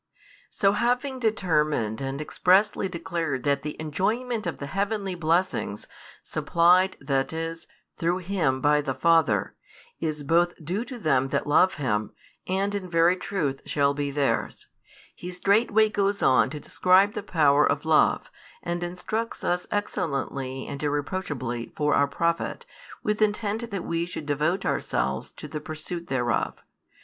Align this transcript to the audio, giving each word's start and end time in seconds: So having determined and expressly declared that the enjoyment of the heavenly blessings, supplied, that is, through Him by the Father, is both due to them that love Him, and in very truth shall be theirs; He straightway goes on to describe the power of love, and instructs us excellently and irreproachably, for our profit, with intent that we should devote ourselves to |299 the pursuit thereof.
So 0.49 0.71
having 0.71 1.19
determined 1.19 2.01
and 2.01 2.19
expressly 2.19 2.89
declared 2.89 3.43
that 3.43 3.61
the 3.61 3.79
enjoyment 3.79 4.47
of 4.47 4.57
the 4.57 4.65
heavenly 4.65 5.13
blessings, 5.13 5.85
supplied, 6.23 6.97
that 6.99 7.31
is, 7.31 7.67
through 7.97 8.17
Him 8.25 8.61
by 8.61 8.81
the 8.81 8.95
Father, 8.95 9.55
is 9.99 10.23
both 10.23 10.55
due 10.65 10.83
to 10.85 10.97
them 10.97 11.27
that 11.27 11.45
love 11.45 11.75
Him, 11.75 12.13
and 12.47 12.73
in 12.73 12.89
very 12.89 13.15
truth 13.15 13.61
shall 13.67 13.93
be 13.93 14.09
theirs; 14.09 14.69
He 15.13 15.29
straightway 15.29 15.87
goes 15.89 16.23
on 16.23 16.49
to 16.49 16.59
describe 16.59 17.13
the 17.13 17.21
power 17.21 17.63
of 17.63 17.85
love, 17.85 18.31
and 18.63 18.83
instructs 18.83 19.43
us 19.43 19.67
excellently 19.69 20.65
and 20.65 20.81
irreproachably, 20.81 21.73
for 21.75 21.93
our 21.93 22.07
profit, 22.07 22.65
with 23.03 23.21
intent 23.21 23.69
that 23.69 23.83
we 23.83 24.07
should 24.07 24.25
devote 24.25 24.65
ourselves 24.65 25.31
to 25.33 25.47
|299 25.47 25.51
the 25.51 25.61
pursuit 25.61 26.07
thereof. 26.07 26.63